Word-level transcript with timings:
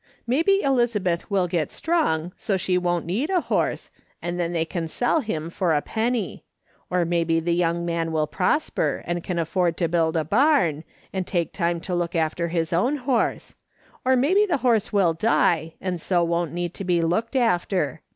Maybe 0.25 0.63
Eliza 0.63 0.99
beth 0.99 1.29
will 1.29 1.47
get 1.47 1.71
strong, 1.71 2.33
so 2.35 2.57
she 2.57 2.75
won't 2.75 3.05
need 3.05 3.29
a 3.29 3.39
horse, 3.41 3.91
and 4.19 4.39
then 4.39 4.51
they 4.51 4.65
can 4.65 4.87
sell 4.87 5.19
him 5.19 5.51
for 5.51 5.75
a 5.75 5.81
penny; 5.83 6.43
or 6.89 7.05
maybe 7.05 7.39
the 7.39 7.53
young 7.53 7.85
man 7.85 8.11
will 8.11 8.25
prosper, 8.25 9.03
and 9.05 9.23
can 9.23 9.37
afford 9.37 9.77
to 9.77 9.87
build 9.87 10.17
a 10.17 10.23
barn, 10.23 10.83
and 11.13 11.27
take 11.27 11.53
time 11.53 11.79
to 11.81 11.93
look 11.93 12.15
after 12.15 12.47
his 12.47 12.73
own 12.73 12.97
horse; 12.97 13.53
or 14.03 14.15
maybe 14.15 14.43
the 14.47 14.57
horse 14.65 14.91
will 14.91 15.13
die, 15.13 15.75
and 15.79 16.01
so 16.01 16.23
won't 16.23 16.51
need 16.51 16.73
to 16.73 16.83
be 16.83 16.99
looked 17.03 17.35
after. 17.35 18.01